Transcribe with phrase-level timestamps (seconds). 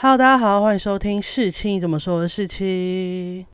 [0.00, 3.44] Hello，大家好，欢迎收听《事情怎么说》的事情。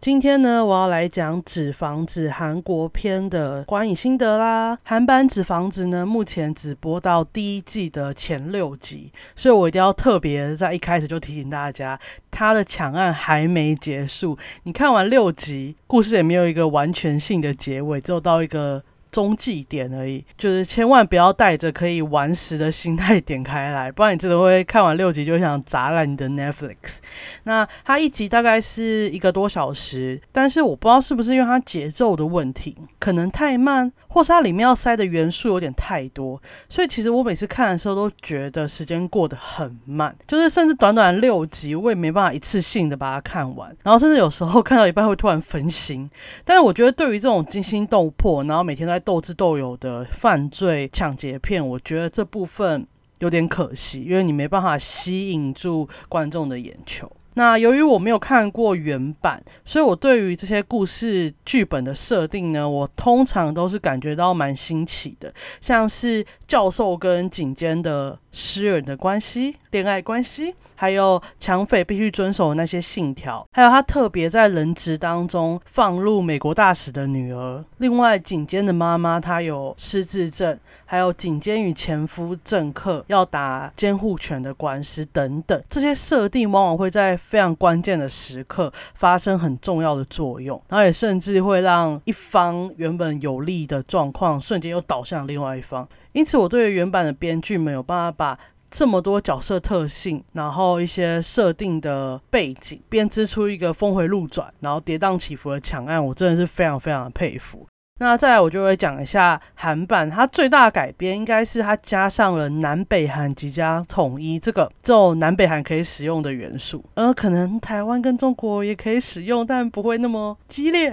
[0.00, 4.76] 今天呢，我要来讲《纸房子》韩国篇的观影心得啦。
[4.82, 11.96] 韩版《纸房子》呢，目前只播到第一季的前六集，所以我一定要特别在一开始就提醒大家，
[12.32, 14.36] 它的抢案还没结束。
[14.64, 18.82] 你看完六集，故事也没有一个完全性的结尾，只有到一个。
[19.14, 26.96] 中继点而已，就是千万不要带着可以玩时的心态点开来，不然你真的会看完六集就想砸烂你的 Netflix。
[27.44, 46.10] 那它一集大概是一个多小时，但是我不知道是不是因为它节奏的问题，可能太慢，或是它里面要塞的元素有点太多，所以其实我每次看的时候都觉得时间过得很慢，就是甚至短短六集我也没办法一次性的把它看完，然后甚至有时候看到一半会突然分心。
[46.44, 52.86] 但是我觉得对于这种惊心动魄，然后每天都在斗智斗勇的犯罪抢劫片，我觉得这部分
[53.18, 57.10] 有点可惜，因为你没办法吸引住观众的眼球。
[57.34, 70.54] 那由于我没有看过原版，所以我对于这些故事剧本的设定呢，我通常都是感觉到蛮新奇的，像是教授跟警监的私人的关系、恋爱关系。
[70.76, 77.64] 还有抢匪必须遵守那些信条，还有他特别在人质当中放入美国大使的女儿。
[77.78, 80.58] 另外，警监的妈妈她有失智症，
[80.94, 95.84] 还有警监与前夫政客要打监护权的官司等等，这些设定往往会在非常关键的时刻发生很重要的作用，然后也甚至会让一方原本有利的状况瞬间又倒向另外一方。
[96.12, 98.38] 因此，我对原版的编剧没有办法把。
[98.70, 107.64] 这么多角色特性，然后一些设定的背景，编织出一个峰回路转，然后跌宕起伏的强案，我真的是非常非常的佩服。
[108.00, 120.90] 那再来，我就会讲一下韩版，它最大的改编应该是它加上了南北韩即将统一这个这种南北韩可以使用的元素，呃，可能台湾跟中国也可以使用，但不会那么激烈，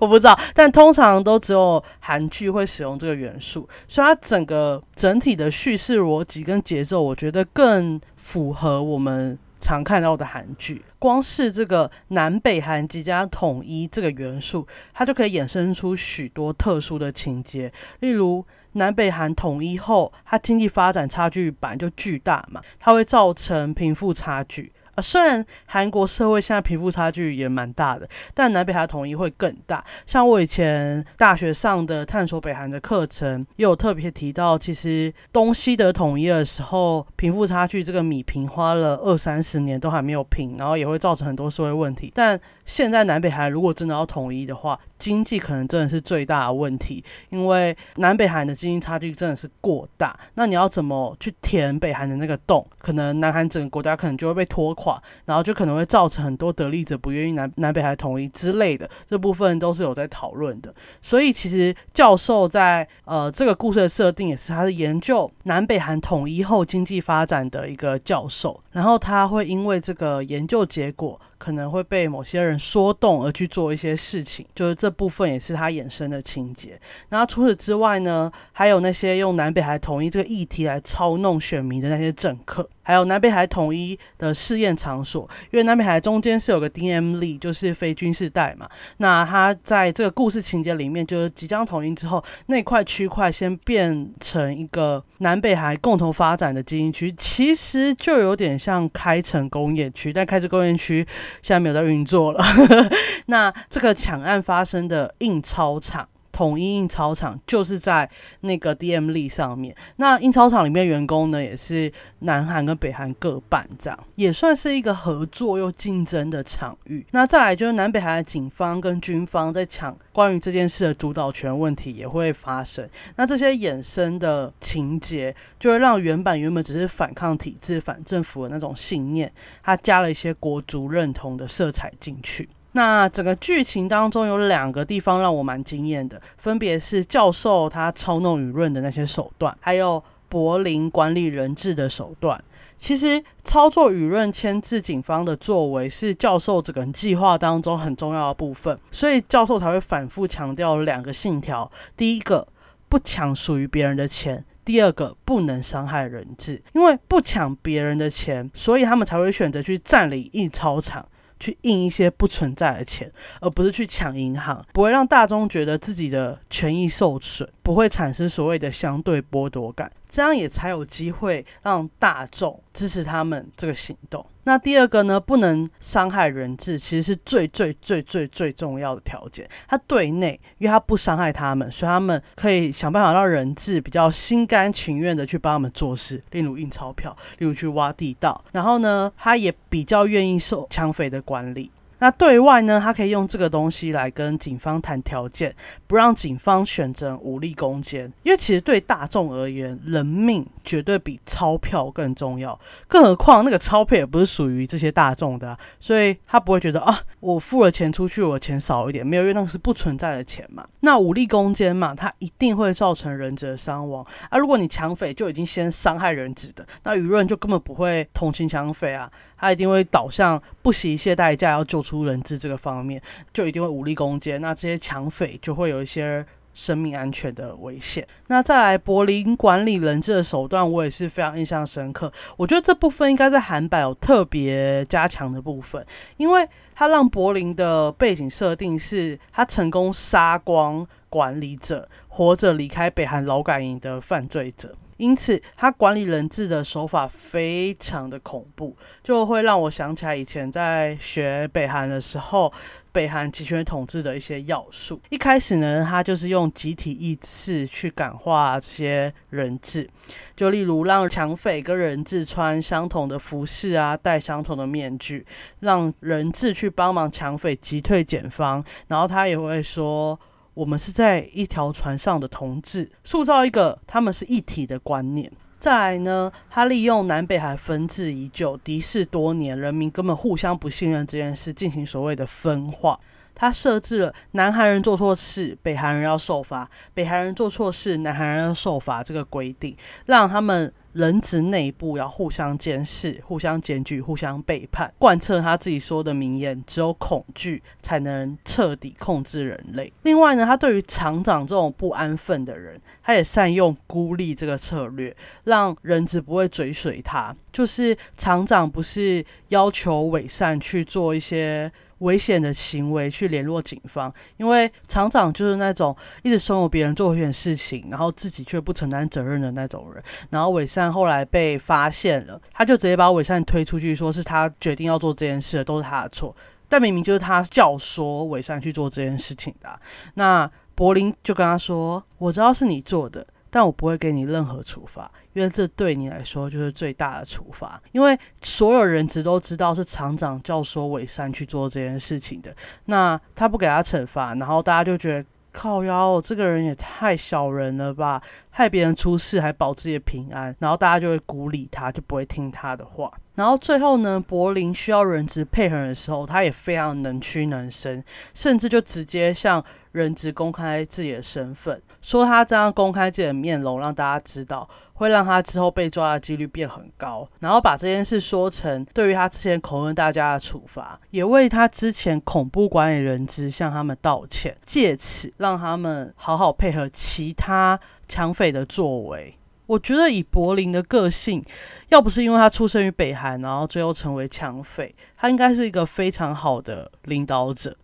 [0.00, 0.36] 我不知道。
[0.52, 9.38] 但通常都只有韩剧会使用这个元素，所以它整个整体的叙事逻辑跟节奏，我觉得更符合我们。
[9.60, 17.72] 常看到的韩剧，光是这个南北韩即将统一这个元素，它就可以衍生出许多特殊的情节。
[18.00, 24.72] 例如，南北韩统一后，它经济发展差距本来就巨大嘛，它会造成贫富差距。
[25.00, 29.84] 虽然韩国社会现在贫富差距也蛮大的，但南北韩统一会更大。
[30.06, 42.10] 像我以前大学上的探索北韩的课程，也有特别提到，其实东西的统一的时候，贫富差距这个米平花了二三十年都还没有平，然后也会造成很多社会问题。
[42.14, 50.18] 但现在南北韩如果真的要统一的话，经济可能真的是最大的问题，因为南北韩的经济差距真的是过大。
[50.34, 52.66] 那你要怎么去填北韩的那个洞？
[52.78, 54.89] 可能南韩整个国家可能就会被拖垮。
[55.26, 60.74] 然后就可能会造成很多得利者不愿意南南北韩统一之类的，这部分都是有在讨论的。
[61.02, 71.20] 所以其实教授在呃这个故事的设定也是，他是研究南北韩统一后经济发展的一个教授，然后他会因为这个研究结果。
[71.40, 76.78] 可能会被某些人说动而去做一些事情，就是这部分也是他衍生的情节。
[77.08, 85.26] 然后除此之外呢，还有那些用南北海统一这个议题来操弄选民的那些政客，还有南北海统一的试验场所。
[85.50, 88.68] 因为南北海中间是有个 DM 力，就是非军事带嘛。
[88.98, 101.06] 那他在这个故事情节里面，就是即将统一之后，那块区块先变成一个南北海共同发展的经济区，其实就有点像开城工业区，但开城工业区。
[101.42, 102.44] 现在没有在运作了。
[103.26, 106.09] 那这个抢案发生的印钞厂。
[106.40, 108.08] 统一印钞厂就是在
[108.40, 109.76] 那个 DM 力上面。
[109.96, 117.04] 那印钞厂里面员工呢，也是南韩跟北韩各半，这样也算是一个合作又竞争的场域。
[117.10, 122.88] 那再来就是南北韩的警方跟军方在抢关于这件事的主导权问题也会发生。
[123.16, 129.30] 那这些衍生的情节，就会让原版原本只是反抗体制、反政府的那种信念，
[129.62, 132.48] 它加了一些国族认同的色彩进去。
[132.72, 142.42] 那整个剧情当中有两个地方让我蛮惊艳的，分别是教授他操弄舆论的那些手段，还有柏林管理人质的手段。
[142.76, 152.48] 其实操作舆论、牵制警方的作为是教授整个计划当中很重要的部分，所以教授才会反复强调两个信条：第一个，
[152.88, 156.62] 不抢属于别人的钱；第二个，不能伤害人质。
[156.72, 161.06] 因为不抢别人的钱，所以他们才会选择去占领印钞厂。
[161.40, 163.10] 去印一些不存在的钱，
[163.40, 167.48] 而不是去抢银行，不会让大众觉得自己的权益受损。
[167.62, 174.24] 不会产生所谓的相对剥夺感，这样也才有机会让大众支持他们这个行动。
[174.44, 179.48] 那第二个呢，不能伤害人质，其实是最最最最最重要的条件。
[179.68, 188.42] 他对内，因为他不伤害他们，所以他们可以想办法让人质比较心甘情愿的去帮他们做事，例如印钞票，例如去挖地道。
[188.50, 191.70] 然后呢，他也比较愿意受抢匪的管理。
[192.00, 195.54] 那对外呢，他可以用这个东西来跟警方谈条件，
[195.86, 198.12] 不让警方选择武力攻坚。
[198.22, 202.58] 因为其实对大众而言，人命绝对比钞票更重要。
[202.88, 210.66] 更何况那个钞票也不是属于这些大众的，所以他不会觉得啊，我付了钱出去，我钱少一点，没有，因为那是不存在的钱嘛。
[210.80, 214.38] 那武力攻坚嘛，它一定会造成人质的伤亡啊。
[214.38, 219.10] 如果你抢匪就已经先伤害人质的，那舆论就根本不会同情抢匪啊。
[219.40, 223.00] 他一定会导向不惜一切代价要救出人质这个方面，
[223.32, 224.40] 就一定会武力攻坚。
[224.42, 228.06] 那这些抢匪就会有一些生命安全的危险。
[228.26, 232.12] 那再来柏林管理人质的手段，我也是非常印象深刻。
[232.36, 235.84] 我觉得这部分应该在韩版有特别加强的部分，
[236.18, 244.74] 因为他让柏林的背景设定是他成功杀光管理者，活着离开北韩劳改营的犯罪者。
[245.00, 252.52] 因此，他管理人质的手法非常的恐怖，就会让我想起来以前在学北韩的时候，
[252.92, 255.00] 北韩集权统治的一些要素。
[255.08, 259.88] 一开始呢，他就是用集体意识去感化这些人质，
[260.36, 265.24] 就例如让抢匪跟人质穿相同的服饰啊，戴相同的面具，
[265.60, 270.20] 让人质去帮忙抢匪击退检方，然后他也会说。
[270.60, 275.32] 我们是在一条船上的同志，塑造一个他们是一体的观念。
[275.58, 283.00] 再来呢，他利用南北韩分治已久、敌视多年、人民根本互相不信任这件事，进行所谓的分化。
[283.34, 289.74] 他设置了南韩人做错事，北韩人要受罚；北韩人做错事，南韩人要受罚这个规定，
[290.04, 290.70] 让他们。
[290.92, 299.92] 人质内部要互相监视、互相检举、互相背叛，贯彻他自己说的名言：只有恐惧才能彻底控制人类。
[300.02, 307.34] 另外呢，他对于厂长这种不安分的人，他也善用孤立这个策略，让人质不会追随他。
[307.52, 311.70] 就是厂长不是要求伪善去做一些。
[312.00, 320.02] 危险的行为去联络警方，因为厂长就是那种一直怂恿别人做危险事情，然后自己却不承担责任的那种人。
[320.28, 326.34] 然后伟善后来被发现了，他就直接把伟善推出去，说是他决定要做这件事的，都是他的错。
[326.68, 329.80] 但明明就是他教唆伟善去做这件事情的。
[330.14, 337.82] 那柏林就跟他说：“我知道是你做的。”但我不会给你任何处罚，因为这对你来说就是最大的处罚。
[337.92, 342.54] 因为所有人质都知道是厂长教唆伪善去做这件事情的，
[342.86, 353.12] 那他不给他惩罚，然后大家就觉得靠腰，这个人也太小人了吧，害别人出事还保自己的平安，然后大家就会孤立他，就不会听他的话。
[353.34, 358.04] 然后最后呢，柏林需要人质配合的时候，他也非常能屈能伸，
[358.34, 361.80] 甚至就直接向人质公开自己的身份。
[362.00, 367.28] 说他这样公开自己的面容，让大家知道，会让他之后被抓的几率变很高。
[367.40, 377.78] 然后把这件事说成对于他之前恐吓大家的处罚，也为他之前恐怖管理人质向他们道歉，借此让他们好好配合其他
[378.08, 379.36] 抢匪的作为。
[379.66, 381.44] 我觉得以柏林的个性，
[381.90, 387.76] 要不是因为他出生于北韩，然后最后成为抢匪，他应该是一个非常好的领导者。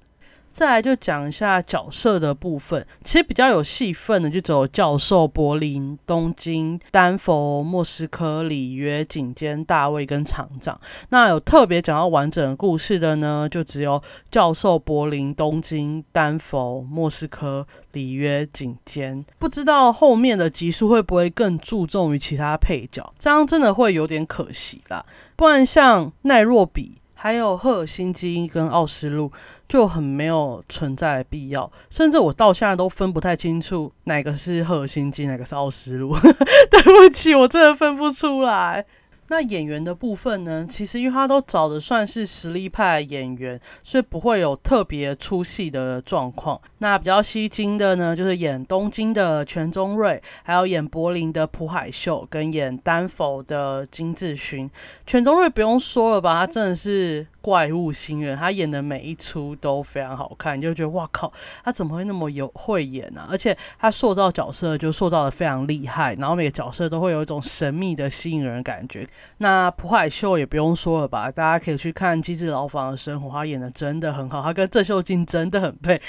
[0.56, 10.80] 再来就讲一下角色的部分，其实比较有戏份的就只有教授、柏林、东京、丹佛、莫斯科、里约、警监、大卫跟厂长。
[11.10, 19.22] 那有特别讲到完整故事的呢，就只有教授、柏林、东京、丹佛、莫斯科、里约、警监。
[19.38, 25.04] 不知道后面的集数会不会更注重于其他配角，这样真的会有点可惜啦。
[25.36, 26.96] 不然像奈若比。
[27.18, 29.32] 还有赫尔辛基跟奥斯陆
[29.66, 36.14] 就很没有存在的必要，甚至我到现在都分不太清楚哪个是赫尔辛基，哪个是奥斯陆。
[36.70, 38.84] 对不起，我真的分不出来。
[39.28, 40.66] 那演员的部分呢？
[40.68, 46.60] 其实因为他都找的算是实力派演员，所以不会有特别出戏的状况。
[46.78, 54.70] 那比较吸睛的呢，就是演东京的全中瑞，还有演柏林的朴海秀，跟演丹佛的金智勋。
[55.06, 57.26] 全中瑞不用说了吧，他真的是。
[57.46, 61.32] 怪物新人，他演的每一出都非常好看，就觉得哇靠，
[61.64, 63.24] 他怎么会那么有会演呢？
[63.30, 69.08] 而且他塑造角色就塑造的非常厉害，然后每个角色都会有一种神秘的吸引人感觉。
[69.38, 76.02] 那朴海秀也不用说了吧，大家可以去看《机智牢房的生活》，他演的真的很好，他跟郑秀晶真的很配。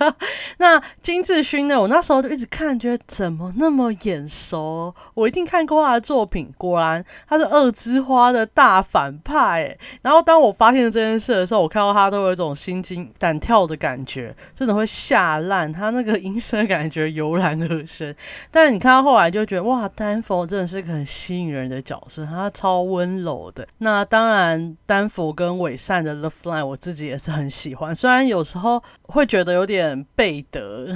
[0.58, 1.80] 那金智勋呢？
[1.80, 4.94] 我那时候就一直看，觉得怎么那么眼熟？
[5.14, 6.52] 我一定看过他的作品。
[6.58, 9.78] 果然，他是二之花的大反派。
[10.02, 15.72] 然后当我发现这件事的时候，我看到他都有一种心惊胆跳的感觉，真的会吓烂。
[15.72, 18.14] 他那个阴森感觉油然而生。
[18.50, 23.66] 但你看到后来就觉得，哇，丹佛真的是个很吸引人的角色，他超温柔的。
[23.78, 27.94] 那当然，丹佛跟伪善的 Love Line，我自己也是很喜欢。
[27.94, 30.94] 虽然有时候会觉得有点背德，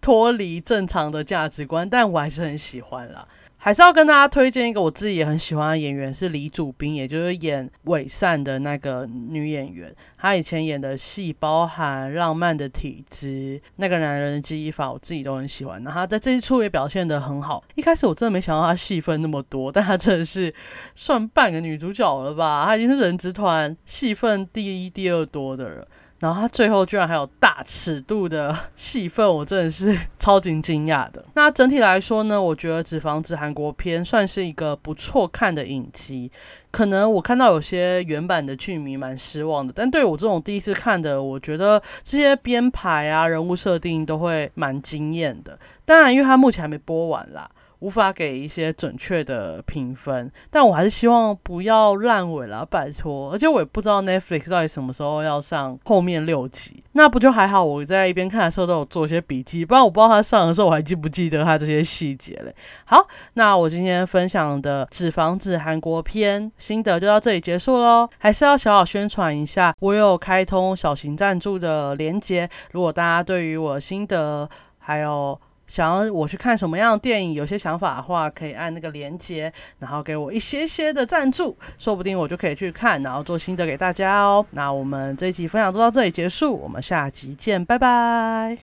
[0.00, 3.26] 脱离正常的价值观，但我还是很喜欢啦。
[3.62, 9.94] 还是要跟大家推荐一个我自己也很喜欢的演员，是李祖斌，也就是演伪善的那个女演员。
[10.16, 13.28] 她以前演的戏包含《浪漫的体质》、
[13.76, 15.84] 《那个男人的记忆法》，我自己都很喜欢。
[15.84, 17.62] 然后在这一出也表现得很好。
[17.74, 20.52] 一开始我真的没想到她戏份那么多，但她真的是
[20.94, 22.64] 算半个女主角了吧？
[22.64, 25.86] 她已经是人之团戏份第一、第二多的人。
[26.20, 31.24] 然后他最后居然还有大尺度的戏份，我真的是超级惊讶的。
[31.34, 36.30] 那整体来说呢，我觉得《纸房子》韩国片算是一个不错看的影集。
[36.70, 45.58] 可能我看到有些原版的剧迷蛮失望的，但对我这种第一次看的，我觉得这些编排啊、人物设定都会蛮惊艳的。
[45.84, 47.50] 当然，因为它目前还没播完啦。
[47.80, 53.32] 无法给一些准确的评分，但我还是希望不要烂尾了，拜托。
[53.32, 57.64] 而且我也不知道 Netflix 到底什么时候要上后面六集，那不就还好？
[57.64, 62.54] 我在一边看的时候都有做一些笔记，不然我不知道他上的时候我还记不记得他这些细节嘞。
[62.84, 68.08] 好，那我今天分享的《纸房子》韩国片心得就到这里结束喽。
[68.18, 75.40] 还是要小小宣传一下，我有开通小型赞助的连接，如果大家对于我心得还有。
[75.70, 84.44] 想要我去看什么样的电影，有些想法的话，可以按那个连接，然后给我一些些的赞助，说不定我就可以去看，然后做新的给大家哦。
[84.50, 88.58] 那我们这一集分享就到这里结束，我们下集见，拜拜。